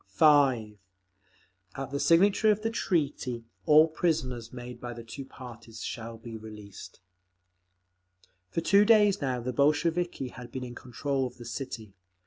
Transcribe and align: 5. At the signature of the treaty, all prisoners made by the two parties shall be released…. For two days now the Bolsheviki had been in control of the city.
5. 0.07 0.79
At 1.75 1.91
the 1.91 1.99
signature 1.99 2.49
of 2.49 2.63
the 2.63 2.71
treaty, 2.71 3.45
all 3.67 3.87
prisoners 3.87 4.51
made 4.51 4.81
by 4.81 4.93
the 4.93 5.03
two 5.03 5.23
parties 5.25 5.83
shall 5.83 6.17
be 6.17 6.35
released…. 6.35 7.01
For 8.49 8.61
two 8.61 8.83
days 8.83 9.21
now 9.21 9.41
the 9.41 9.53
Bolsheviki 9.53 10.29
had 10.29 10.51
been 10.51 10.63
in 10.63 10.73
control 10.73 11.27
of 11.27 11.37
the 11.37 11.45
city. 11.45 11.93